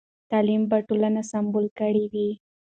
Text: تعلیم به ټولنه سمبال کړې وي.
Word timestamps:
تعلیم 0.29 0.63
به 0.69 0.77
ټولنه 0.87 1.21
سمبال 1.31 1.67
کړې 1.79 2.05
وي. 2.11 2.29